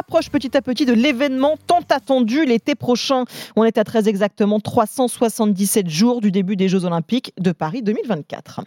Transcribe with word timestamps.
rapproche 0.00 0.30
petit 0.30 0.56
à 0.56 0.62
petit 0.62 0.86
de 0.86 0.94
l'événement 0.94 1.58
tant 1.66 1.82
attendu 1.90 2.46
l'été 2.46 2.74
prochain. 2.74 3.24
On 3.54 3.64
est 3.64 3.76
à 3.76 3.84
très 3.84 4.08
exactement 4.08 4.58
377 4.58 5.90
jours 5.90 6.22
du 6.22 6.32
début 6.32 6.56
des 6.56 6.70
Jeux 6.70 6.86
Olympiques 6.86 7.34
de 7.38 7.52
Paris 7.52 7.82
2024. 7.82 8.62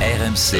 RMC, 0.00 0.56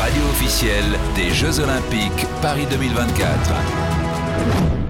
radio 0.00 0.22
officielle 0.30 0.84
des 1.16 1.30
Jeux 1.30 1.58
Olympiques 1.58 2.26
Paris 2.40 2.66
2024. 2.70 4.85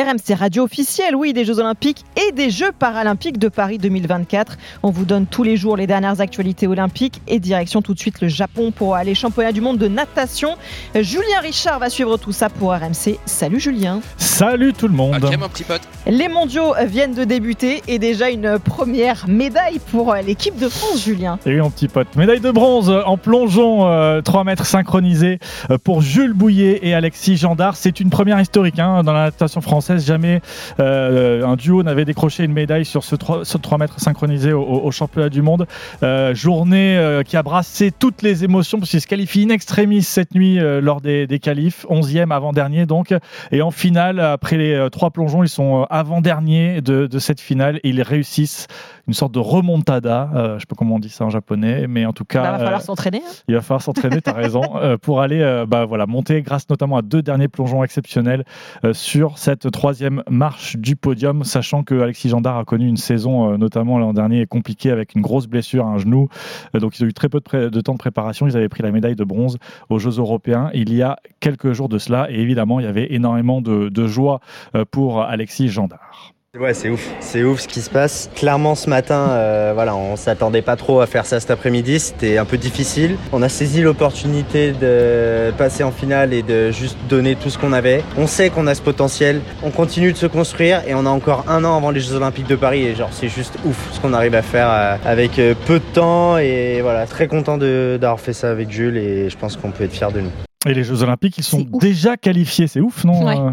RMC 0.00 0.34
Radio 0.34 0.62
officielle, 0.62 1.14
oui, 1.14 1.34
des 1.34 1.44
Jeux 1.44 1.58
Olympiques 1.58 2.04
et 2.16 2.32
des 2.32 2.48
Jeux 2.48 2.72
Paralympiques 2.72 3.38
de 3.38 3.48
Paris 3.48 3.76
2024. 3.76 4.56
On 4.82 4.90
vous 4.90 5.04
donne 5.04 5.26
tous 5.26 5.42
les 5.42 5.58
jours 5.58 5.76
les 5.76 5.86
dernières 5.86 6.22
actualités 6.22 6.66
olympiques 6.66 7.20
et 7.28 7.38
direction 7.38 7.82
tout 7.82 7.92
de 7.92 7.98
suite 7.98 8.22
le 8.22 8.28
Japon 8.28 8.70
pour 8.70 8.94
aller 8.94 9.14
championnat 9.14 9.52
du 9.52 9.60
monde 9.60 9.76
de 9.76 9.88
natation. 9.88 10.56
Julien 10.94 11.40
Richard 11.42 11.80
va 11.80 11.90
suivre 11.90 12.16
tout 12.16 12.32
ça 12.32 12.48
pour 12.48 12.72
RMC. 12.72 13.18
Salut 13.26 13.60
Julien. 13.60 14.00
Salut 14.16 14.72
tout 14.72 14.88
le 14.88 14.94
monde. 14.94 15.22
Ok 15.22 15.36
mon 15.38 15.48
petit 15.50 15.64
pote. 15.64 15.82
Les 16.06 16.28
mondiaux 16.28 16.72
viennent 16.86 17.14
de 17.14 17.24
débuter 17.24 17.82
et 17.86 17.98
déjà 17.98 18.30
une 18.30 18.58
première 18.58 19.28
médaille 19.28 19.80
pour 19.90 20.14
l'équipe 20.14 20.58
de 20.58 20.70
France, 20.70 21.04
Julien. 21.04 21.38
Et 21.44 21.50
oui 21.50 21.60
mon 21.60 21.70
petit 21.70 21.88
pote, 21.88 22.08
médaille 22.16 22.40
de 22.40 22.50
bronze 22.50 22.90
en 22.90 23.18
plongeon 23.18 24.22
3 24.22 24.44
mètres 24.44 24.64
synchronisé 24.64 25.40
pour 25.84 26.00
Jules 26.00 26.32
Bouillet 26.32 26.80
et 26.84 26.94
Alexis 26.94 27.36
Gendard. 27.36 27.76
C'est 27.76 28.00
une 28.00 28.08
première 28.08 28.40
historique 28.40 28.78
hein, 28.78 29.02
dans 29.02 29.12
la 29.12 29.24
natation 29.24 29.60
française 29.60 29.89
Jamais 29.98 30.40
euh, 30.78 31.44
un 31.44 31.56
duo 31.56 31.82
n'avait 31.82 32.04
décroché 32.04 32.44
une 32.44 32.52
médaille 32.52 32.84
sur 32.84 33.04
ce 33.04 33.16
3, 33.16 33.44
3 33.44 33.78
mètres 33.78 34.00
synchronisé 34.00 34.52
au, 34.52 34.90
championnat 34.90 35.28
du 35.28 35.42
monde. 35.42 35.66
Euh, 36.02 36.34
journée 36.34 36.96
euh, 36.96 37.22
qui 37.22 37.36
a 37.36 37.42
brassé 37.42 37.90
toutes 37.90 38.22
les 38.22 38.44
émotions 38.44 38.78
parce 38.78 38.90
qu'il 38.90 39.00
se 39.00 39.06
qualifie 39.06 39.44
in 39.44 39.50
extremis 39.50 40.02
cette 40.02 40.34
nuit 40.34 40.58
lors 40.60 41.00
des, 41.00 41.26
des 41.26 41.38
qualifs, 41.38 41.86
11e 41.88 42.32
avant-dernier 42.32 42.86
donc. 42.86 43.14
Et 43.52 43.62
en 43.62 43.70
finale, 43.70 44.20
après 44.20 44.56
les 44.56 44.88
trois 44.90 45.10
plongeons, 45.10 45.42
ils 45.42 45.48
sont 45.48 45.86
avant-derniers 45.90 46.80
de, 46.80 47.06
de, 47.06 47.18
cette 47.18 47.40
finale 47.40 47.80
ils 47.82 48.02
réussissent 48.02 48.66
une 49.10 49.14
sorte 49.14 49.32
de 49.32 49.38
remontada. 49.38 50.30
je 50.34 50.54
ne 50.54 50.58
sais 50.58 50.66
pas 50.66 50.76
comment 50.76 50.96
on 50.96 50.98
dit 50.98 51.08
ça 51.08 51.24
en 51.24 51.30
japonais, 51.30 51.86
mais 51.88 52.06
en 52.06 52.12
tout 52.12 52.24
cas. 52.24 52.42
Bah, 52.42 52.48
il 52.48 52.58
va 52.58 52.64
falloir 52.64 52.82
s'entraîner. 52.82 53.18
Hein. 53.18 53.32
il 53.48 53.54
va 53.54 53.60
falloir 53.60 53.82
s'entraîner, 53.82 54.22
tu 54.22 54.30
as 54.30 54.34
raison, 54.34 54.62
pour 55.02 55.20
aller 55.20 55.64
bah, 55.68 55.84
voilà, 55.84 56.06
monter 56.06 56.42
grâce 56.42 56.68
notamment 56.68 56.96
à 56.96 57.02
deux 57.02 57.22
derniers 57.22 57.48
plongeons 57.48 57.84
exceptionnels 57.84 58.44
sur 58.92 59.38
cette 59.38 59.70
troisième 59.70 60.22
marche 60.30 60.76
du 60.76 60.96
podium, 60.96 61.44
sachant 61.44 61.82
que 61.82 62.00
Alexis 62.00 62.28
Gendard 62.28 62.58
a 62.58 62.64
connu 62.64 62.86
une 62.86 62.96
saison, 62.96 63.52
euh, 63.52 63.56
notamment 63.56 63.98
l'an 63.98 64.12
dernier, 64.12 64.46
compliquée 64.46 64.90
avec 64.90 65.14
une 65.14 65.22
grosse 65.22 65.46
blessure 65.46 65.86
à 65.86 65.90
un 65.90 65.98
genou. 65.98 66.28
Euh, 66.74 66.80
donc 66.80 66.98
ils 66.98 67.04
ont 67.04 67.06
eu 67.06 67.12
très 67.12 67.28
peu 67.28 67.40
de, 67.40 67.80
temps 67.80 67.92
de 67.92 67.98
préparation. 67.98 68.46
Ils 68.46 68.56
avaient 68.56 68.68
pris 68.68 68.82
la 68.82 68.92
médaille 68.92 69.16
de 69.16 69.24
bronze 69.24 69.58
aux 69.88 69.98
Jeux 69.98 70.18
européens 70.18 70.70
il 70.74 70.94
y 70.94 71.02
a 71.02 71.18
quelques 71.40 71.72
jours 71.72 71.88
de 71.88 71.98
cela. 71.98 72.30
Et 72.30 72.40
évidemment, 72.40 72.80
il 72.80 72.84
y 72.84 72.88
avait 72.88 73.12
énormément 73.12 73.60
de 73.60 74.06
joie 74.06 74.40
euh, 74.74 74.84
pour 74.90 75.22
Alexis 75.22 75.68
Gendard. 75.68 76.34
Ouais, 76.58 76.74
c'est 76.74 76.90
ouf, 76.90 77.08
c'est 77.20 77.44
ouf 77.44 77.60
ce 77.60 77.68
qui 77.68 77.80
se 77.80 77.88
passe. 77.88 78.28
Clairement, 78.34 78.74
ce 78.74 78.90
matin, 78.90 79.28
euh, 79.30 79.70
voilà, 79.72 79.94
on 79.94 80.16
s'attendait 80.16 80.62
pas 80.62 80.74
trop 80.74 81.00
à 81.00 81.06
faire 81.06 81.24
ça 81.24 81.38
cet 81.38 81.52
après-midi. 81.52 82.00
C'était 82.00 82.38
un 82.38 82.44
peu 82.44 82.58
difficile. 82.58 83.16
On 83.32 83.40
a 83.42 83.48
saisi 83.48 83.82
l'opportunité 83.82 84.72
de 84.72 85.52
passer 85.56 85.84
en 85.84 85.92
finale 85.92 86.32
et 86.32 86.42
de 86.42 86.72
juste 86.72 86.98
donner 87.08 87.36
tout 87.36 87.50
ce 87.50 87.58
qu'on 87.58 87.72
avait. 87.72 88.02
On 88.18 88.26
sait 88.26 88.50
qu'on 88.50 88.66
a 88.66 88.74
ce 88.74 88.82
potentiel. 88.82 89.42
On 89.62 89.70
continue 89.70 90.12
de 90.12 90.18
se 90.18 90.26
construire 90.26 90.82
et 90.88 90.94
on 90.96 91.06
a 91.06 91.10
encore 91.10 91.44
un 91.46 91.64
an 91.64 91.76
avant 91.76 91.92
les 91.92 92.00
Jeux 92.00 92.16
Olympiques 92.16 92.48
de 92.48 92.56
Paris. 92.56 92.84
Et 92.84 92.96
genre, 92.96 93.12
c'est 93.12 93.28
juste 93.28 93.54
ouf 93.64 93.92
ce 93.92 94.00
qu'on 94.00 94.12
arrive 94.12 94.34
à 94.34 94.42
faire 94.42 94.68
euh, 94.68 94.96
avec 95.04 95.38
euh, 95.38 95.54
peu 95.68 95.78
de 95.78 95.84
temps. 95.94 96.36
Et 96.36 96.80
voilà, 96.82 97.06
très 97.06 97.28
content 97.28 97.58
d'avoir 97.58 98.18
fait 98.18 98.32
ça 98.32 98.50
avec 98.50 98.72
Jules 98.72 98.96
et 98.96 99.30
je 99.30 99.38
pense 99.38 99.56
qu'on 99.56 99.70
peut 99.70 99.84
être 99.84 99.92
fier 99.92 100.10
de 100.10 100.22
nous. 100.22 100.32
Et 100.66 100.74
les 100.74 100.84
Jeux 100.84 101.02
Olympiques, 101.02 101.38
ils 101.38 101.42
sont 101.42 101.62
déjà 101.62 102.18
qualifiés. 102.18 102.66
C'est 102.66 102.80
ouf, 102.80 103.04
non 103.04 103.24
ouais. 103.24 103.34
euh, 103.38 103.50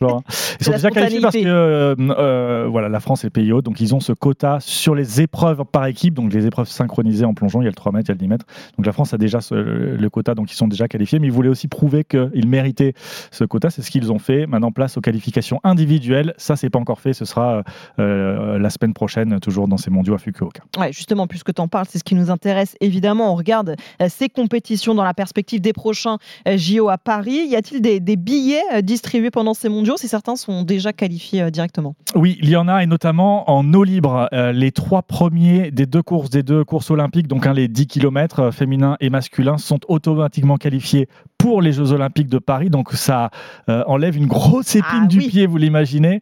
Ils 0.60 0.64
sont 0.64 0.72
déjà 0.72 0.90
qualifiés 0.90 1.20
parce 1.20 1.36
que 1.36 1.46
euh, 1.46 1.94
euh, 1.96 2.66
voilà, 2.68 2.88
la 2.88 2.98
France 2.98 3.24
est 3.24 3.30
pays 3.30 3.52
haut, 3.52 3.62
donc 3.62 3.80
ils 3.80 3.94
ont 3.94 4.00
ce 4.00 4.12
quota 4.12 4.58
sur 4.58 4.96
les 4.96 5.20
épreuves 5.20 5.64
par 5.64 5.86
équipe, 5.86 6.14
donc 6.14 6.32
les 6.32 6.44
épreuves 6.44 6.66
synchronisées 6.66 7.24
en 7.24 7.32
plongeon. 7.32 7.62
Il 7.62 7.66
y 7.66 7.68
a 7.68 7.70
le 7.70 7.76
3 7.76 7.92
mètres, 7.92 8.06
il 8.08 8.10
y 8.10 8.10
a 8.10 8.14
le 8.14 8.18
10 8.18 8.26
mètres. 8.26 8.46
Donc 8.76 8.86
la 8.86 8.90
France 8.90 9.14
a 9.14 9.18
déjà 9.18 9.40
ce, 9.40 9.54
le 9.54 10.10
quota, 10.10 10.34
donc 10.34 10.50
ils 10.50 10.56
sont 10.56 10.66
déjà 10.66 10.88
qualifiés. 10.88 11.20
Mais 11.20 11.28
ils 11.28 11.32
voulaient 11.32 11.48
aussi 11.48 11.68
prouver 11.68 12.02
qu'ils 12.02 12.48
méritaient 12.48 12.94
ce 13.30 13.44
quota. 13.44 13.70
C'est 13.70 13.82
ce 13.82 13.92
qu'ils 13.92 14.10
ont 14.10 14.18
fait. 14.18 14.48
Maintenant, 14.48 14.72
place 14.72 14.96
aux 14.96 15.00
qualifications 15.00 15.60
individuelles. 15.62 16.34
Ça, 16.38 16.56
c'est 16.56 16.70
pas 16.70 16.80
encore 16.80 17.00
fait. 17.00 17.12
Ce 17.12 17.24
sera 17.24 17.62
euh, 18.00 18.58
la 18.58 18.70
semaine 18.70 18.94
prochaine, 18.94 19.38
toujours 19.38 19.68
dans 19.68 19.76
ces 19.76 19.90
mondiaux 19.90 20.14
à 20.14 20.18
Fukuoka. 20.18 20.64
Ouais, 20.76 20.92
justement, 20.92 21.28
puisque 21.28 21.54
tu 21.54 21.60
en 21.60 21.68
parles, 21.68 21.86
c'est 21.88 21.98
ce 21.98 22.04
qui 22.04 22.16
nous 22.16 22.32
intéresse. 22.32 22.74
Évidemment, 22.80 23.32
on 23.32 23.36
regarde 23.36 23.76
ces 24.08 24.28
compétitions 24.28 24.96
dans 24.96 25.04
la 25.04 25.14
perspective 25.14 25.60
des 25.60 25.72
prochains 25.72 26.18
JO 26.46 26.88
à 26.88 26.98
Paris. 26.98 27.46
Y 27.48 27.56
a-t-il 27.56 27.80
des, 27.80 28.00
billets 28.16 28.62
euh, 28.72 28.82
distribués 28.82 29.30
pendant 29.30 29.54
ces 29.54 29.68
mondiaux 29.68 29.96
si 29.96 30.08
certains 30.08 30.36
sont 30.36 30.62
déjà 30.62 30.92
qualifiés 30.92 31.42
euh, 31.42 31.50
directement? 31.50 31.94
Oui, 32.14 32.38
il 32.42 32.48
y 32.48 32.56
en 32.56 32.68
a, 32.68 32.82
et 32.82 32.86
notamment 32.86 33.50
en 33.50 33.72
eau 33.74 33.84
libre. 33.84 34.28
les 34.32 34.72
trois 34.72 35.02
premiers 35.02 35.70
des 35.70 35.86
deux 35.86 36.02
courses, 36.02 36.30
des 36.30 36.42
deux 36.42 36.64
courses 36.64 36.90
olympiques, 36.90 37.26
donc 37.26 37.46
hein, 37.46 37.52
les 37.52 37.68
10 37.68 37.86
km 37.86 38.50
féminins 38.50 38.96
et 39.00 39.10
masculins, 39.10 39.58
sont 39.58 39.80
automatiquement 39.88 40.56
qualifiés 40.56 41.08
pour 41.42 41.60
les 41.62 41.72
Jeux 41.72 41.92
Olympiques 41.92 42.28
de 42.28 42.38
Paris. 42.38 42.70
Donc 42.70 42.92
ça 42.92 43.30
enlève 43.68 44.16
une 44.16 44.26
grosse 44.26 44.76
épine 44.76 45.02
ah 45.04 45.06
du 45.06 45.18
pied, 45.18 45.46
vous 45.46 45.56
l'imaginez. 45.56 46.20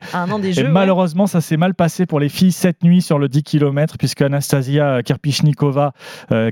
Et 0.57 0.63
malheureusement, 0.65 1.27
ça 1.27 1.41
s'est 1.41 1.57
mal 1.57 1.75
passé 1.75 2.07
pour 2.07 2.21
les 2.21 2.29
filles 2.29 2.53
cette 2.53 2.83
nuit 2.83 3.03
sur 3.03 3.19
le 3.19 3.29
10 3.29 3.43
km, 3.43 3.97
puisque 3.99 4.23
Anastasia 4.23 5.03
Kirpichnikova, 5.03 5.93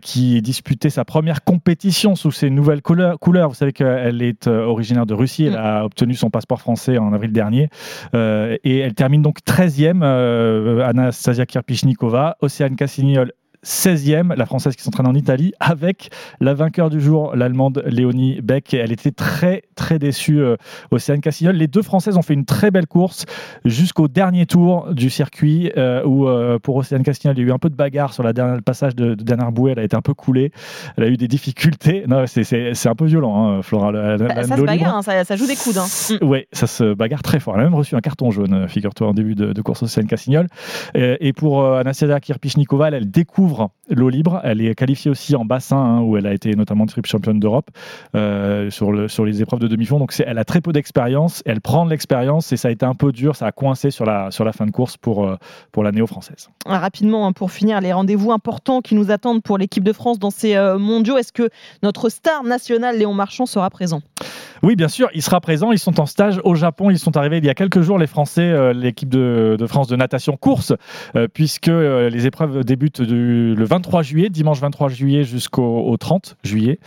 qui 0.02 0.42
disputait 0.42 0.90
sa 0.90 1.04
première 1.04 1.44
compétition 1.44 2.14
sous 2.14 2.30
ses 2.30 2.50
nouvelles 2.50 2.82
couleurs, 2.82 3.18
couleurs 3.18 3.48
vous 3.48 3.54
savez 3.54 3.72
qu'elle 3.72 4.22
est 4.22 4.46
euh, 4.46 4.64
originaire 4.64 5.06
de 5.06 5.14
Russie. 5.14 5.44
Elle 5.44 5.52
mm. 5.52 5.56
a 5.56 5.84
obtenu 5.84 6.14
son 6.14 6.30
passeport 6.30 6.60
français 6.60 6.98
en 6.98 7.12
avril 7.12 7.32
dernier. 7.32 7.68
Euh, 8.14 8.56
et 8.64 8.78
elle 8.78 8.94
termine 8.94 9.22
donc 9.22 9.38
13e, 9.46 10.00
euh, 10.02 10.86
Anastasia 10.86 11.46
Kirpichnikova. 11.46 12.36
Océane 12.40 12.76
Cassignol 12.76 13.32
16e, 13.64 14.34
la 14.34 14.46
Française 14.46 14.76
qui 14.76 14.82
s'entraîne 14.82 15.06
en 15.06 15.14
Italie, 15.14 15.52
avec 15.60 16.10
la 16.40 16.54
vainqueur 16.54 16.90
du 16.90 17.00
jour, 17.00 17.34
l'Allemande 17.34 17.82
Léonie 17.86 18.40
Beck. 18.40 18.74
Elle 18.74 18.92
était 18.92 19.10
très, 19.10 19.62
très 19.74 19.98
déçue, 19.98 20.40
euh, 20.40 20.56
Océane 20.90 21.20
Cassignol. 21.20 21.56
Les 21.56 21.66
deux 21.66 21.82
Françaises 21.82 22.16
ont 22.16 22.22
fait 22.22 22.34
une 22.34 22.44
très 22.44 22.70
belle 22.70 22.86
course 22.86 23.26
jusqu'au 23.64 24.08
dernier 24.08 24.46
tour 24.46 24.92
du 24.92 25.10
circuit, 25.10 25.72
euh, 25.76 26.04
où 26.04 26.28
euh, 26.28 26.58
pour 26.58 26.76
Océane 26.76 27.02
Cassignol, 27.02 27.36
il 27.36 27.42
y 27.42 27.44
a 27.44 27.48
eu 27.48 27.52
un 27.52 27.58
peu 27.58 27.70
de 27.70 27.74
bagarre 27.74 28.12
sur 28.12 28.22
la 28.22 28.32
dernière, 28.32 28.56
le 28.56 28.62
passage 28.62 28.94
de, 28.94 29.14
de 29.14 29.22
dernière 29.24 29.52
bouée. 29.52 29.72
Elle 29.72 29.80
a 29.80 29.84
été 29.84 29.96
un 29.96 30.02
peu 30.02 30.14
coulée. 30.14 30.52
Elle 30.96 31.04
a 31.04 31.08
eu 31.08 31.16
des 31.16 31.28
difficultés. 31.28 32.04
Non, 32.06 32.24
c'est 32.26 32.86
un 32.86 32.94
peu 32.94 33.06
violent, 33.06 33.58
hein, 33.58 33.62
Flora. 33.62 33.92
ça, 34.18 34.56
se 34.56 34.62
bagarre, 34.62 34.96
hein, 34.96 35.02
ça, 35.02 35.36
joue 35.36 35.46
des 35.46 35.56
coudes. 35.56 35.78
Hein. 35.78 35.86
Oui, 36.22 36.46
ça 36.52 36.66
se 36.66 36.94
bagarre 36.94 37.22
très 37.22 37.40
fort. 37.40 37.54
Elle 37.54 37.62
a 37.62 37.64
même 37.64 37.74
reçu 37.74 37.94
un 37.94 38.00
carton 38.00 38.30
jaune, 38.30 38.68
figure-toi, 38.68 39.08
en 39.08 39.14
début 39.14 39.34
de, 39.34 39.52
de 39.52 39.62
course 39.62 39.82
Océane 39.82 40.06
Cassignol. 40.06 40.46
Et, 40.94 41.32
pour 41.32 41.64
Anastasia 41.64 42.18
Kirpichnikova, 42.20 42.88
elle 42.88 43.10
découvre 43.10 43.47
l'eau 43.90 44.08
libre. 44.08 44.40
Elle 44.44 44.60
est 44.60 44.74
qualifiée 44.74 45.10
aussi 45.10 45.34
en 45.36 45.44
bassin, 45.44 45.76
hein, 45.76 46.00
où 46.00 46.16
elle 46.16 46.26
a 46.26 46.32
été 46.32 46.54
notamment 46.54 46.86
triple 46.86 47.08
championne 47.08 47.40
d'Europe 47.40 47.70
euh, 48.14 48.70
sur, 48.70 48.92
le, 48.92 49.08
sur 49.08 49.24
les 49.24 49.42
épreuves 49.42 49.60
de 49.60 49.68
demi-fond. 49.68 49.98
Donc 49.98 50.14
elle 50.24 50.38
a 50.38 50.44
très 50.44 50.60
peu 50.60 50.72
d'expérience, 50.72 51.42
elle 51.46 51.60
prend 51.60 51.84
de 51.84 51.90
l'expérience 51.90 52.52
et 52.52 52.56
ça 52.56 52.68
a 52.68 52.70
été 52.70 52.84
un 52.84 52.94
peu 52.94 53.12
dur, 53.12 53.36
ça 53.36 53.46
a 53.46 53.52
coincé 53.52 53.90
sur 53.90 54.04
la, 54.04 54.30
sur 54.30 54.44
la 54.44 54.52
fin 54.52 54.66
de 54.66 54.70
course 54.70 54.96
pour, 54.96 55.26
euh, 55.26 55.36
pour 55.72 55.82
la 55.82 55.92
néo-française. 55.92 56.50
Ah, 56.66 56.78
rapidement, 56.78 57.26
hein, 57.26 57.32
pour 57.32 57.50
finir, 57.50 57.80
les 57.80 57.92
rendez-vous 57.92 58.32
importants 58.32 58.80
qui 58.80 58.94
nous 58.94 59.10
attendent 59.10 59.42
pour 59.42 59.58
l'équipe 59.58 59.84
de 59.84 59.92
France 59.92 60.18
dans 60.18 60.30
ces 60.30 60.56
euh, 60.56 60.78
mondiaux, 60.78 61.16
est-ce 61.16 61.32
que 61.32 61.48
notre 61.82 62.08
star 62.08 62.44
nationale 62.44 62.98
Léon 62.98 63.14
Marchand 63.14 63.46
sera 63.46 63.70
présent? 63.70 64.02
Oui, 64.62 64.76
bien 64.76 64.88
sûr, 64.88 65.08
il 65.14 65.22
sera 65.22 65.40
présent. 65.40 65.72
Ils 65.72 65.78
sont 65.78 66.00
en 66.00 66.06
stage 66.06 66.40
au 66.44 66.54
Japon. 66.54 66.90
Ils 66.90 66.98
sont 66.98 67.16
arrivés 67.16 67.38
il 67.38 67.44
y 67.44 67.50
a 67.50 67.54
quelques 67.54 67.80
jours, 67.80 67.98
les 67.98 68.06
Français, 68.06 68.42
euh, 68.42 68.72
l'équipe 68.72 69.08
de, 69.08 69.56
France 69.66 69.88
de 69.88 69.96
natation 69.96 70.36
course, 70.36 70.72
euh, 71.16 71.28
puisque 71.32 71.68
euh, 71.68 72.08
les 72.10 72.26
épreuves 72.26 72.64
débutent 72.64 73.00
le 73.00 73.64
23 73.64 74.02
juillet, 74.02 74.28
dimanche 74.28 74.60
23 74.60 74.88
juillet 74.88 75.24
jusqu'au 75.24 75.96
30 75.98 76.36
juillet, 76.42 76.78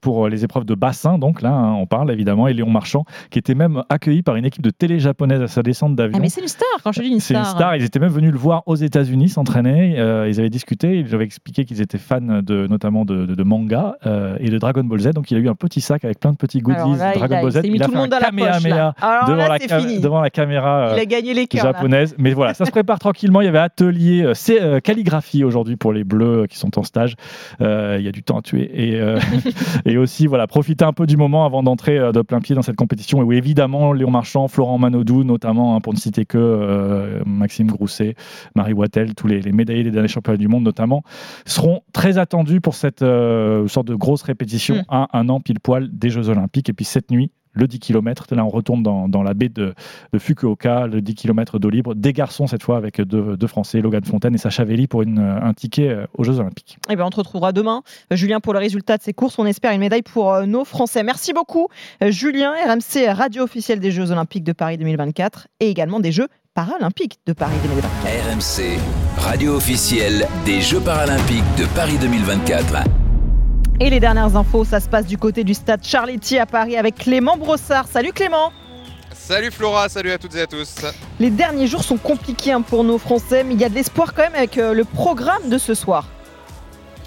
pour 0.00 0.28
les 0.28 0.44
épreuves 0.44 0.64
de 0.64 0.74
bassin. 0.74 1.18
Donc 1.18 1.42
là, 1.42 1.52
hein, 1.52 1.72
on 1.74 1.86
parle 1.86 2.10
évidemment. 2.10 2.48
Et 2.48 2.52
Léon 2.52 2.70
Marchand, 2.70 3.04
qui 3.30 3.38
était 3.38 3.54
même 3.54 3.82
accueilli 3.88 4.22
par 4.22 4.36
une 4.36 4.44
équipe 4.44 4.62
de 4.62 4.70
télé 4.70 4.98
japonaise 4.98 5.42
à 5.42 5.48
sa 5.48 5.62
descente 5.62 5.96
d'avion. 5.96 6.16
Ah, 6.18 6.20
mais 6.20 6.28
c'est 6.28 6.40
une 6.40 6.48
star, 6.48 6.68
quand 6.82 6.92
je 6.92 7.02
dis 7.02 7.08
une 7.08 7.20
star. 7.20 7.44
C'est 7.44 7.50
une 7.50 7.56
star. 7.56 7.76
Ils 7.76 7.84
étaient 7.84 7.98
même 7.98 8.12
venus 8.12 8.32
le 8.32 8.38
voir 8.38 8.62
aux 8.66 8.76
États-Unis 8.76 9.30
s'entraîner. 9.30 9.96
ils 10.28 10.40
avaient 10.40 10.50
discuté. 10.50 10.98
Ils 10.98 11.14
avaient 11.14 11.24
expliqué 11.24 11.64
qu'ils 11.64 11.80
étaient 11.80 11.98
fans 11.98 12.20
de, 12.20 12.66
notamment 12.66 13.04
de, 13.04 13.42
manga 13.42 13.96
et 14.38 14.50
de 14.50 14.58
Dragon 14.58 14.84
Ball 14.84 15.00
Z. 15.00 15.10
Donc 15.10 15.30
il 15.30 15.36
a 15.36 15.40
eu 15.40 15.48
un 15.48 15.54
petit 15.54 15.80
sac 15.80 16.04
avec 16.04 16.20
plein 16.20 16.32
de 16.32 16.36
petits 16.36 16.60
goodies. 16.60 16.99
Dragon 17.00 17.40
Ball 17.42 17.50
Z. 17.50 17.60
Il, 17.64 17.82
a 17.82 17.88
fait 17.88 17.96
un 17.96 18.06
devant, 18.06 19.48
la 19.48 19.58
devant 20.00 20.20
la 20.20 20.30
caméra 20.30 20.90
il 20.94 21.00
a 21.00 21.06
gagné 21.06 21.34
les 21.34 21.46
japonaise. 21.52 22.14
Mais 22.18 22.32
voilà, 22.32 22.54
ça 22.54 22.64
se 22.64 22.70
prépare 22.70 22.98
tranquillement. 22.98 23.40
Il 23.40 23.46
y 23.46 23.48
avait 23.48 23.58
atelier 23.58 24.22
euh, 24.22 24.34
c'est 24.34 24.60
euh, 24.60 24.80
calligraphie 24.80 25.44
aujourd'hui 25.44 25.76
pour 25.76 25.92
les 25.92 26.04
bleus 26.04 26.42
euh, 26.42 26.46
qui 26.46 26.58
sont 26.58 26.78
en 26.78 26.82
stage. 26.82 27.14
il 27.60 28.02
y 28.02 28.08
a 28.08 28.12
du 28.12 28.22
temps 28.22 28.38
à 28.38 28.42
tuer. 28.42 28.70
Et, 28.74 29.00
et 29.84 29.96
aussi, 29.96 30.26
voilà, 30.26 30.46
profiter 30.46 30.84
un 30.84 30.92
peu 30.92 31.06
du 31.06 31.16
moment 31.16 31.44
avant 31.44 31.62
d'entrer 31.62 31.98
de 31.98 32.22
plein 32.22 32.40
pied 32.40 32.54
dans 32.54 32.62
cette 32.62 32.76
compétition. 32.76 33.20
Et 33.20 33.24
où 33.24 33.32
évidemment, 33.32 33.92
Léon 33.92 34.10
Marchand, 34.10 34.48
Florent 34.48 34.78
Manodou, 34.78 35.24
notamment, 35.24 35.76
hein, 35.76 35.80
pour 35.80 35.92
ne 35.92 35.98
citer 35.98 36.24
que 36.24 37.20
Maxime 37.26 37.68
Grousset, 37.68 38.14
Marie 38.54 38.72
Wattel, 38.72 39.14
tous 39.14 39.26
les, 39.26 39.40
médaillés 39.52 39.84
des 39.84 39.90
derniers 39.90 40.08
championnats 40.08 40.38
du 40.38 40.48
monde 40.48 40.64
notamment, 40.64 41.02
seront 41.44 41.82
très 41.92 42.18
attendus 42.18 42.60
pour 42.60 42.74
cette 42.74 43.00
sorte 43.00 43.86
de 43.86 43.94
grosse 43.94 44.22
répétition 44.22 44.76
mm. 44.76 44.84
à 44.88 45.18
un 45.18 45.28
an 45.28 45.40
pile 45.40 45.60
poil 45.60 45.88
des 45.92 46.10
Jeux 46.10 46.28
Olympiques. 46.28 46.68
Et 46.68 46.72
puis 46.72 46.84
cette 46.90 47.10
nuit, 47.10 47.30
le 47.52 47.66
10 47.66 47.78
km. 47.80 48.26
Là, 48.34 48.44
on 48.44 48.48
retourne 48.48 48.82
dans, 48.82 49.22
la 49.22 49.34
baie 49.34 49.48
de, 49.48 49.74
Fukuoka, 50.16 50.86
le 50.86 51.00
10 51.00 51.14
km 51.14 51.58
d'eau 51.58 51.70
libre. 51.70 51.94
Des 51.94 52.12
garçons 52.12 52.46
cette 52.46 52.62
fois 52.62 52.76
avec 52.76 53.00
deux, 53.00 53.46
Français, 53.46 53.80
Logan 53.80 54.04
Fontaine 54.04 54.34
et 54.34 54.38
Sacha 54.38 54.64
Velli 54.64 54.86
pour 54.86 55.02
une, 55.02 55.18
un 55.18 55.52
ticket 55.52 56.06
aux 56.16 56.24
Jeux 56.24 56.38
Olympiques. 56.38 56.78
Et 56.88 56.92
eh 56.92 56.96
bien, 56.96 57.06
on 57.06 57.10
te 57.10 57.16
retrouvera 57.16 57.52
demain, 57.52 57.82
Julien, 58.10 58.40
pour 58.40 58.52
le 58.52 58.58
résultat 58.58 58.96
de 58.96 59.02
ces 59.02 59.12
courses. 59.12 59.38
On 59.38 59.46
espère 59.46 59.72
une 59.72 59.80
médaille 59.80 60.02
pour 60.02 60.46
nos 60.46 60.64
Français. 60.64 61.02
Merci 61.02 61.32
beaucoup, 61.32 61.68
Julien, 62.00 62.52
RMC, 62.52 63.10
radio 63.12 63.42
officielle 63.42 63.80
des 63.80 63.90
Jeux 63.90 64.10
Olympiques 64.10 64.44
de 64.44 64.52
Paris 64.52 64.78
2024 64.78 65.48
et 65.60 65.70
également 65.70 66.00
des 66.00 66.12
Jeux 66.12 66.28
paralympiques 66.54 67.18
de 67.26 67.32
Paris 67.32 67.56
2024. 67.62 67.90
RMC, 68.32 68.78
radio 69.16 69.54
officielle 69.54 70.26
des 70.44 70.60
Jeux 70.60 70.80
paralympiques 70.80 71.44
de 71.58 71.66
Paris 71.74 71.98
2024. 72.00 72.99
Et 73.82 73.88
les 73.88 73.98
dernières 73.98 74.36
infos, 74.36 74.66
ça 74.66 74.78
se 74.78 74.90
passe 74.90 75.06
du 75.06 75.16
côté 75.16 75.42
du 75.42 75.54
stade 75.54 75.82
Charletti 75.82 76.38
à 76.38 76.44
Paris 76.44 76.76
avec 76.76 76.96
Clément 76.96 77.38
Brossard. 77.38 77.86
Salut 77.88 78.12
Clément 78.12 78.52
Salut 79.14 79.50
Flora, 79.50 79.88
salut 79.88 80.10
à 80.10 80.18
toutes 80.18 80.34
et 80.34 80.42
à 80.42 80.46
tous. 80.46 80.74
Les 81.18 81.30
derniers 81.30 81.66
jours 81.66 81.82
sont 81.82 81.96
compliqués 81.96 82.52
hein, 82.52 82.60
pour 82.60 82.84
nos 82.84 82.98
Français, 82.98 83.42
mais 83.42 83.54
il 83.54 83.60
y 83.60 83.64
a 83.64 83.70
de 83.70 83.74
l'espoir 83.74 84.12
quand 84.12 84.22
même 84.22 84.34
avec 84.34 84.58
euh, 84.58 84.74
le 84.74 84.84
programme 84.84 85.48
de 85.48 85.56
ce 85.56 85.72
soir. 85.72 86.08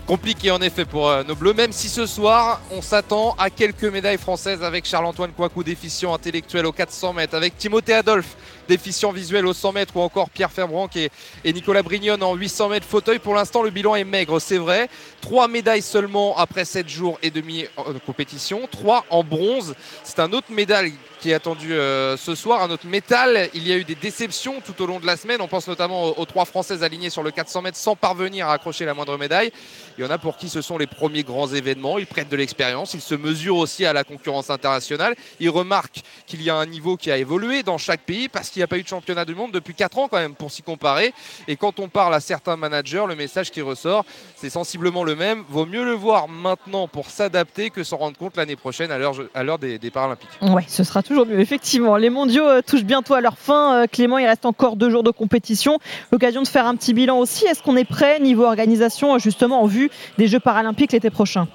Compliqué 0.07 0.49
en 0.49 0.61
effet 0.61 0.85
pour 0.85 1.09
euh, 1.09 1.23
nos 1.23 1.35
Bleus, 1.35 1.53
même 1.53 1.71
si 1.71 1.89
ce 1.89 2.07
soir 2.07 2.59
on 2.71 2.81
s'attend 2.81 3.35
à 3.37 3.51
quelques 3.51 3.85
médailles 3.85 4.17
françaises 4.17 4.63
avec 4.63 4.85
Charles-Antoine 4.85 5.31
Coicou, 5.31 5.63
déficient 5.63 6.11
intellectuel 6.11 6.65
aux 6.65 6.71
400 6.71 7.13
mètres, 7.13 7.35
avec 7.35 7.55
Timothée 7.55 7.93
Adolphe, 7.93 8.35
déficient 8.67 9.11
visuel 9.11 9.45
aux 9.45 9.53
100 9.53 9.73
mètres, 9.73 9.95
ou 9.95 10.01
encore 10.01 10.29
Pierre 10.29 10.51
Ferbranc 10.51 10.89
et, 10.95 11.53
Nicolas 11.53 11.83
Brignon 11.83 12.21
en 12.21 12.35
800 12.35 12.69
mètres 12.69 12.87
fauteuil. 12.87 13.19
Pour 13.19 13.35
l'instant, 13.35 13.61
le 13.63 13.69
bilan 13.69 13.95
est 13.95 14.03
maigre, 14.03 14.39
c'est 14.39 14.57
vrai. 14.57 14.89
Trois 15.21 15.47
médailles 15.47 15.81
seulement 15.81 16.37
après 16.37 16.65
7 16.65 16.89
jours 16.89 17.17
et 17.21 17.31
demi 17.31 17.65
de 17.77 17.99
compétition, 18.05 18.67
trois 18.71 19.05
en 19.09 19.23
bronze. 19.23 19.75
C'est 20.03 20.19
un 20.19 20.31
autre 20.33 20.51
médaille 20.51 20.93
qui 21.23 21.31
est 21.31 21.35
attendu 21.35 21.73
euh, 21.73 22.17
ce 22.17 22.35
soir. 22.35 22.61
Un 22.61 22.69
autre 22.69 22.85
métal, 22.85 23.49
il 23.53 23.65
y 23.65 23.71
a 23.71 23.77
eu 23.77 23.85
des 23.85 23.95
déceptions 23.95 24.59
tout 24.59 24.83
au 24.83 24.85
long 24.85 24.99
de 24.99 25.05
la 25.05 25.15
semaine. 25.15 25.39
On 25.39 25.47
pense 25.47 25.69
notamment 25.69 26.19
aux, 26.19 26.25
trois 26.25 26.43
Françaises 26.43 26.83
alignées 26.83 27.09
sur 27.09 27.23
le 27.23 27.31
400 27.31 27.61
mètres 27.61 27.77
sans 27.77 27.95
parvenir 27.95 28.49
à 28.49 28.53
accrocher 28.53 28.83
la 28.83 28.93
moindre 28.93 29.17
médaille. 29.17 29.53
Il 29.97 30.03
y 30.03 30.05
en 30.05 30.09
a 30.09 30.17
pour 30.17 30.35
qui 30.35 30.49
ce 30.49 30.61
sont 30.61 30.77
les 30.77 30.85
premiers 30.85 31.23
grands 31.23 31.47
événements. 31.47 31.97
Ils 31.97 32.07
prennent 32.07 32.27
de 32.27 32.35
l'expérience, 32.35 32.93
ils 32.93 32.99
se 32.99 33.15
mesurent 33.15 33.55
aussi 33.55 33.85
à 33.85 33.93
la 33.93 34.03
concurrence 34.03 34.49
internationale. 34.49 35.15
Ils 35.39 35.49
remarquent 35.49 36.01
qu'il 36.27 36.41
y 36.41 36.49
a 36.49 36.55
un 36.55 36.65
niveau 36.65 36.97
qui 36.97 37.09
a 37.09 37.17
évolué 37.17 37.63
dans 37.63 37.77
chaque 37.77 38.01
pays 38.01 38.27
parce 38.27 38.49
qu'il 38.53 38.59
n'y 38.59 38.65
a 38.65 38.67
pas 38.67 38.77
eu 38.77 38.83
de 38.83 38.87
championnat 38.87 39.25
du 39.25 39.35
monde 39.35 39.51
depuis 39.51 39.73
4 39.73 39.97
ans 39.97 40.07
quand 40.07 40.17
même 40.17 40.35
pour 40.35 40.51
s'y 40.51 40.61
comparer. 40.61 41.13
Et 41.47 41.55
quand 41.55 41.79
on 41.79 41.89
parle 41.89 42.13
à 42.13 42.19
certains 42.19 42.55
managers, 42.55 43.03
le 43.07 43.15
message 43.15 43.51
qui 43.51 43.61
ressort, 43.61 44.05
c'est 44.35 44.49
sensiblement 44.49 45.03
le 45.03 45.15
même. 45.15 45.43
Vaut 45.49 45.65
mieux 45.65 45.83
le 45.83 45.93
voir 45.93 46.27
maintenant 46.27 46.87
pour 46.87 47.09
s'adapter 47.09 47.69
que 47.69 47.83
s'en 47.83 47.97
rendre 47.97 48.17
compte 48.17 48.37
l'année 48.37 48.55
prochaine 48.55 48.91
à 48.91 49.43
l'heure 49.43 49.59
des, 49.59 49.79
des 49.79 49.91
Paralympiques. 49.91 50.29
Ouais, 50.41 50.65
ce 50.67 50.83
sera 50.83 51.03
toujours 51.03 51.25
mieux. 51.25 51.39
Effectivement, 51.39 51.97
les 51.97 52.09
mondiaux 52.09 52.47
euh, 52.47 52.61
touchent 52.61 52.83
bientôt 52.83 53.13
à 53.15 53.21
leur 53.21 53.37
fin. 53.37 53.83
Euh, 53.83 53.87
Clément, 53.87 54.17
il 54.17 54.27
reste 54.27 54.45
encore 54.45 54.75
deux 54.75 54.89
jours 54.89 55.03
de 55.03 55.11
compétition. 55.11 55.79
L'occasion 56.11 56.41
de 56.41 56.47
faire 56.47 56.67
un 56.67 56.75
petit 56.75 56.93
bilan 56.93 57.17
aussi. 57.17 57.45
Est-ce 57.45 57.63
qu'on 57.63 57.75
est 57.75 57.85
prêt 57.85 58.19
niveau 58.19 58.45
organisation, 58.45 59.17
justement, 59.17 59.61
en 59.61 59.65
vue 59.65 59.89
des 60.17 60.27
Jeux 60.27 60.39
paralympiques 60.39 60.91
l'été 60.91 61.09
prochain? 61.09 61.47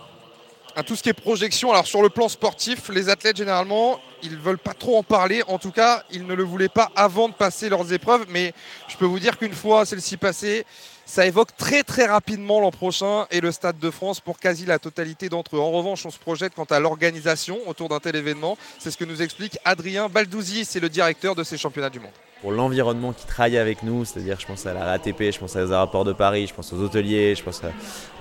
À 0.77 0.83
tout 0.83 0.95
ce 0.95 1.03
qui 1.03 1.09
est 1.09 1.13
projection. 1.13 1.73
Alors 1.73 1.87
sur 1.87 2.03
le 2.03 2.09
plan 2.09 2.29
sportif, 2.29 2.89
les 2.91 3.09
athlètes 3.09 3.37
généralement, 3.37 3.99
ils 4.23 4.37
veulent 4.37 4.59
pas 4.59 4.75
trop 4.75 4.99
en 4.99 5.03
parler. 5.03 5.43
En 5.49 5.59
tout 5.59 5.71
cas, 5.71 6.05
ils 6.11 6.27
ne 6.27 6.35
le 6.35 6.43
voulaient 6.43 6.69
pas 6.69 6.91
avant 6.97 7.29
de 7.29 7.35
passer 7.35 7.69
leurs 7.69 7.93
épreuves. 7.93 8.27
Mais 8.29 8.53
je 8.89 8.97
peux 8.97 9.05
vous 9.05 9.19
dire 9.19 9.39
qu'une 9.39 9.55
fois 9.55 9.85
celle-ci 9.85 10.17
passée, 10.17 10.65
ça 11.07 11.27
évoque 11.27 11.57
très 11.57 11.83
très 11.83 12.07
rapidement 12.07 12.61
l'an 12.61 12.71
prochain 12.71 13.27
et 13.31 13.41
le 13.41 13.51
Stade 13.51 13.79
de 13.79 13.91
France 13.91 14.21
pour 14.21 14.39
quasi 14.39 14.67
la 14.67 14.79
totalité 14.79 15.29
d'entre 15.29 15.57
eux. 15.57 15.61
En 15.61 15.71
revanche, 15.71 16.05
on 16.05 16.11
se 16.11 16.19
projette 16.19 16.55
quant 16.55 16.65
à 16.65 16.81
l'organisation 16.81 17.59
autour 17.67 17.89
d'un 17.89 18.01
tel 18.01 18.17
événement. 18.17 18.59
C'est 18.79 18.91
ce 18.91 18.99
que 18.99 19.05
nous 19.05 19.23
explique 19.23 19.59
Adrien 19.65 20.09
Baldouzi, 20.09 20.65
c'est 20.65 20.81
le 20.81 20.89
directeur 20.89 21.35
de 21.35 21.45
ces 21.45 21.57
championnats 21.57 21.91
du 21.91 22.01
monde 22.01 22.13
pour 22.41 22.53
l'environnement 22.53 23.13
qui 23.13 23.27
travaille 23.27 23.59
avec 23.59 23.83
nous, 23.83 24.05
c'est-à-dire 24.05 24.39
je 24.39 24.47
pense 24.47 24.65
à 24.67 24.73
la 24.73 24.85
RATP, 24.85 25.33
je 25.33 25.39
pense 25.39 25.57
aux 25.57 25.73
aéroports 25.73 26.05
de 26.05 26.13
Paris, 26.13 26.47
je 26.47 26.55
pense 26.55 26.73
aux 26.73 26.81
hôteliers, 26.81 27.35
je 27.35 27.43
pense 27.43 27.63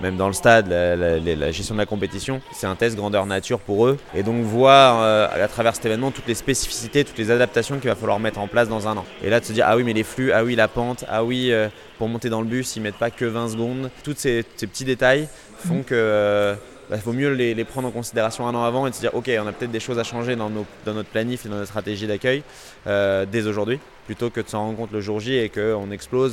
même 0.00 0.16
dans 0.16 0.26
le 0.26 0.32
stade, 0.32 0.68
la, 0.68 1.52
gestion 1.52 1.74
de 1.74 1.80
la 1.80 1.86
compétition. 1.86 2.40
C'est 2.52 2.66
un 2.66 2.74
test 2.74 2.96
grandeur 2.96 3.26
nature 3.26 3.60
pour 3.60 3.86
eux. 3.86 3.98
Et 4.14 4.22
donc 4.22 4.42
voir 4.42 5.00
euh, 5.02 5.28
à 5.30 5.48
travers 5.48 5.74
cet 5.76 5.86
événement 5.86 6.10
toutes 6.10 6.26
les 6.26 6.34
spécificités, 6.34 7.04
toutes 7.04 7.18
les 7.18 7.30
adaptations 7.30 7.78
qu'il 7.78 7.88
va 7.88 7.94
falloir 7.94 8.18
mettre 8.18 8.40
en 8.40 8.48
place 8.48 8.68
dans 8.68 8.88
un 8.88 8.96
an. 8.96 9.04
Et 9.22 9.30
là 9.30 9.38
de 9.40 9.44
se 9.44 9.52
dire 9.52 9.66
ah 9.68 9.76
oui 9.76 9.84
mais 9.84 9.92
les 9.92 10.04
flux, 10.04 10.32
ah 10.32 10.42
oui 10.42 10.56
la 10.56 10.68
pente, 10.68 11.04
ah 11.08 11.22
oui 11.22 11.52
euh, 11.52 11.68
pour 11.98 12.08
monter 12.08 12.28
dans 12.28 12.40
le 12.40 12.48
bus 12.48 12.74
ils 12.76 12.82
mettent 12.82 12.98
pas 12.98 13.10
que 13.10 13.24
20 13.24 13.50
secondes. 13.50 13.90
Tous 14.02 14.14
ces, 14.16 14.42
petits 14.42 14.84
détails 14.84 15.28
font 15.58 15.82
que... 15.82 15.94
Euh, 15.94 16.54
il 16.88 16.96
bah, 16.96 17.00
vaut 17.04 17.12
mieux 17.12 17.32
les, 17.32 17.64
prendre 17.64 17.88
en 17.88 17.90
considération 17.90 18.46
un 18.46 18.54
an 18.54 18.64
avant 18.64 18.86
et 18.86 18.92
se 18.92 19.00
dire 19.00 19.14
ok 19.14 19.30
on 19.42 19.46
a 19.46 19.52
peut-être 19.52 19.70
des 19.70 19.80
choses 19.80 19.98
à 19.98 20.04
changer 20.04 20.36
dans, 20.36 20.50
notre 20.50 21.10
planif 21.10 21.44
et 21.44 21.48
dans 21.48 21.56
notre 21.56 21.68
stratégie 21.68 22.06
d'accueil 22.06 22.42
dès 22.86 23.46
aujourd'hui 23.46 23.78
plutôt 24.06 24.30
que 24.30 24.40
de 24.40 24.48
s'en 24.48 24.60
rendre 24.60 24.78
compte 24.78 24.92
le 24.92 25.02
jour 25.02 25.20
J 25.20 25.34
et 25.34 25.50
qu'on 25.50 25.90
explose. 25.90 26.32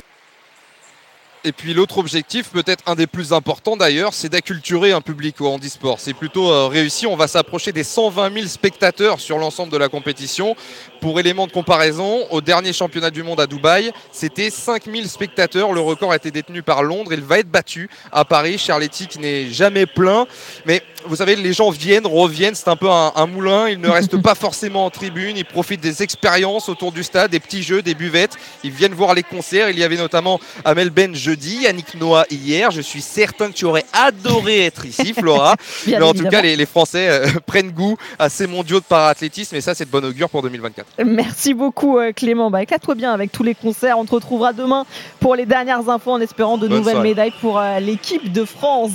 Et 1.46 1.52
puis 1.52 1.74
l'autre 1.74 1.98
objectif, 1.98 2.50
peut-être 2.50 2.82
un 2.86 2.96
des 2.96 3.06
plus 3.06 3.32
importants 3.32 3.76
d'ailleurs, 3.76 4.14
c'est 4.14 4.28
d'acculturer 4.28 4.90
un 4.90 5.00
public 5.00 5.40
au 5.40 5.46
handisport. 5.46 6.00
C'est 6.00 6.12
plutôt 6.12 6.50
euh, 6.50 6.66
réussi. 6.66 7.06
On 7.06 7.14
va 7.14 7.28
s'approcher 7.28 7.70
des 7.70 7.84
120 7.84 8.34
000 8.34 8.46
spectateurs 8.48 9.20
sur 9.20 9.38
l'ensemble 9.38 9.70
de 9.70 9.76
la 9.76 9.88
compétition. 9.88 10.56
Pour 11.00 11.20
élément 11.20 11.46
de 11.46 11.52
comparaison, 11.52 12.26
au 12.32 12.40
dernier 12.40 12.72
championnat 12.72 13.12
du 13.12 13.22
monde 13.22 13.38
à 13.38 13.46
Dubaï, 13.46 13.92
c'était 14.10 14.50
5 14.50 14.86
000 14.92 15.06
spectateurs. 15.06 15.72
Le 15.72 15.78
record 15.78 16.10
a 16.10 16.16
été 16.16 16.32
détenu 16.32 16.64
par 16.64 16.82
Londres. 16.82 17.12
Il 17.12 17.20
va 17.20 17.38
être 17.38 17.48
battu 17.48 17.88
à 18.10 18.24
Paris. 18.24 18.58
Charletti 18.58 19.06
qui 19.06 19.20
n'est 19.20 19.48
jamais 19.48 19.86
plein. 19.86 20.26
Mais 20.64 20.82
vous 21.06 21.14
savez, 21.14 21.36
les 21.36 21.52
gens 21.52 21.70
viennent, 21.70 22.08
reviennent. 22.08 22.56
C'est 22.56 22.66
un 22.66 22.74
peu 22.74 22.90
un, 22.90 23.12
un 23.14 23.26
moulin. 23.26 23.68
Ils 23.68 23.80
ne 23.80 23.88
restent 23.88 24.20
pas 24.20 24.34
forcément 24.34 24.84
en 24.84 24.90
tribune. 24.90 25.36
Ils 25.36 25.44
profitent 25.44 25.80
des 25.80 26.02
expériences 26.02 26.68
autour 26.68 26.90
du 26.90 27.04
stade, 27.04 27.30
des 27.30 27.38
petits 27.38 27.62
jeux, 27.62 27.82
des 27.82 27.94
buvettes. 27.94 28.36
Ils 28.64 28.72
viennent 28.72 28.94
voir 28.94 29.14
les 29.14 29.22
concerts. 29.22 29.70
Il 29.70 29.78
y 29.78 29.84
avait 29.84 29.96
notamment 29.96 30.40
Amel 30.64 30.90
Ben 30.90 31.14
jeudi, 31.14 31.35
Yannick 31.44 31.94
Noah 31.94 32.24
hier. 32.30 32.70
Je 32.70 32.80
suis 32.80 33.02
certain 33.02 33.48
que 33.48 33.54
tu 33.54 33.64
aurais 33.64 33.84
adoré 33.92 34.64
être 34.64 34.84
ici, 34.86 35.14
Flora. 35.14 35.56
Mais 35.86 36.02
en 36.02 36.12
tout 36.12 36.26
cas, 36.28 36.42
les, 36.42 36.66
Français 36.66 37.08
euh, 37.08 37.26
prennent 37.46 37.70
goût 37.70 37.96
à 38.18 38.28
ces 38.28 38.46
mondiaux 38.46 38.80
de 38.80 38.84
paraathlétisme 38.84 39.56
et 39.56 39.60
ça, 39.60 39.74
c'est 39.74 39.84
de 39.84 39.90
bon 39.90 40.04
augure 40.04 40.28
pour 40.28 40.42
2024. 40.42 40.86
Merci 41.04 41.54
beaucoup, 41.54 41.98
euh, 41.98 42.12
Clément. 42.12 42.50
Bah, 42.50 42.62
éclate-toi 42.62 42.94
bien 42.94 43.12
avec 43.12 43.32
tous 43.32 43.42
les 43.42 43.54
concerts. 43.54 43.98
On 43.98 44.04
te 44.04 44.14
retrouvera 44.14 44.52
demain 44.52 44.84
pour 45.20 45.36
les 45.36 45.46
dernières 45.46 45.88
infos 45.88 46.12
en 46.12 46.20
espérant 46.20 46.58
de 46.58 46.68
nouvelles 46.68 47.00
médailles 47.00 47.34
pour 47.40 47.58
euh, 47.58 47.80
l'équipe 47.80 48.32
de 48.32 48.44
France. 48.44 48.92